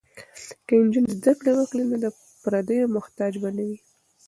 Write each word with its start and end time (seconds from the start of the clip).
که 0.65 0.73
نجونې 0.85 1.11
زده 1.19 1.33
کړې 1.39 1.51
وکړي 1.57 1.83
نو 1.89 1.95
د 2.03 2.05
پردیو 2.41 2.93
محتاج 2.95 3.33
به 3.41 3.49
نه 3.57 3.63
وي. 3.67 3.77